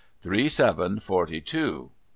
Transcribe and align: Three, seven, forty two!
Three, 0.23 0.49
seven, 0.49 0.99
forty 0.99 1.41
two! 1.41 1.91